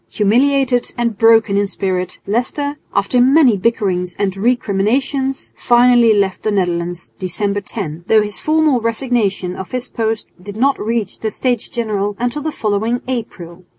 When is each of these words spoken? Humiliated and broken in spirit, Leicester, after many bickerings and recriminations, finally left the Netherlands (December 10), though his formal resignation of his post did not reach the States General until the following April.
Humiliated 0.09 0.93
and 0.97 1.15
broken 1.15 1.57
in 1.57 1.67
spirit, 1.67 2.17
Leicester, 2.25 2.79
after 2.91 3.21
many 3.21 3.55
bickerings 3.55 4.15
and 4.17 4.35
recriminations, 4.35 5.53
finally 5.55 6.11
left 6.11 6.41
the 6.41 6.49
Netherlands 6.49 7.13
(December 7.19 7.61
10), 7.61 8.05
though 8.07 8.23
his 8.23 8.39
formal 8.39 8.81
resignation 8.81 9.55
of 9.55 9.69
his 9.69 9.89
post 9.89 10.31
did 10.41 10.57
not 10.57 10.79
reach 10.83 11.19
the 11.19 11.29
States 11.29 11.69
General 11.69 12.15
until 12.19 12.41
the 12.41 12.51
following 12.51 13.01
April. 13.07 13.63